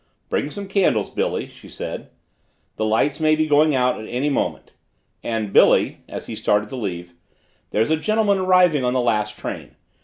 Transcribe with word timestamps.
"Bring 0.29 0.49
some 0.49 0.67
candles, 0.67 1.11
Billy," 1.11 1.47
she 1.47 1.69
said. 1.69 2.09
"The 2.75 2.85
lights 2.85 3.19
may 3.19 3.35
be 3.35 3.45
going 3.45 3.75
out 3.75 4.03
any 4.07 4.31
moment 4.31 4.73
and 5.21 5.53
Billy," 5.53 5.99
as 6.09 6.25
he 6.25 6.35
started 6.35 6.69
to 6.69 6.75
leave, 6.75 7.13
"there's 7.69 7.91
a 7.91 7.97
gentleman 7.97 8.39
arriving 8.39 8.83
on 8.83 8.93
the 8.93 8.99
last 8.99 9.37
train. 9.37 9.75